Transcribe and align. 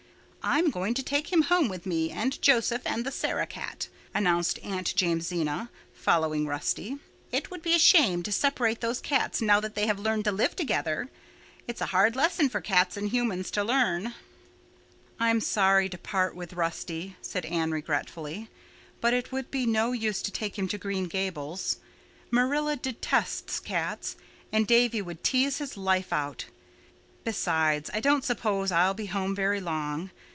"I 0.43 0.57
am 0.57 0.71
going 0.71 0.95
to 0.95 1.03
take 1.03 1.31
him 1.31 1.43
home 1.43 1.69
with 1.69 1.85
me 1.85 2.09
and 2.09 2.41
Joseph 2.41 2.81
and 2.83 3.05
the 3.05 3.11
Sarah 3.11 3.45
cat," 3.45 3.89
announced 4.11 4.57
Aunt 4.63 4.95
Jamesina, 4.97 5.69
following 5.93 6.47
Rusty. 6.47 6.97
"It 7.31 7.51
would 7.51 7.61
be 7.61 7.75
a 7.75 7.79
shame 7.79 8.23
to 8.23 8.31
separate 8.31 8.81
those 8.81 9.01
cats 9.01 9.39
now 9.39 9.59
that 9.59 9.75
they 9.75 9.85
have 9.85 9.99
learned 9.99 10.25
to 10.25 10.31
live 10.31 10.55
together. 10.55 11.09
It's 11.67 11.79
a 11.79 11.85
hard 11.93 12.15
lesson 12.15 12.49
for 12.49 12.59
cats 12.59 12.97
and 12.97 13.09
humans 13.09 13.51
to 13.51 13.63
learn." 13.63 14.15
"I'm 15.19 15.41
sorry 15.41 15.87
to 15.89 15.97
part 15.99 16.35
with 16.35 16.53
Rusty," 16.53 17.17
said 17.21 17.45
Anne 17.45 17.69
regretfully, 17.69 18.49
"but 18.99 19.13
it 19.13 19.31
would 19.31 19.51
be 19.51 19.67
no 19.67 19.91
use 19.91 20.23
to 20.23 20.31
take 20.31 20.57
him 20.57 20.67
to 20.69 20.79
Green 20.79 21.05
Gables. 21.05 21.77
Marilla 22.31 22.77
detests 22.77 23.59
cats, 23.59 24.15
and 24.51 24.65
Davy 24.65 25.03
would 25.03 25.23
tease 25.23 25.59
his 25.59 25.77
life 25.77 26.11
out. 26.11 26.45
Besides, 27.23 27.91
I 27.93 27.99
don't 27.99 28.23
suppose 28.25 28.71
I'll 28.71 28.95
be 28.95 29.05
home 29.05 29.35
very 29.35 29.61
long. 29.61 30.09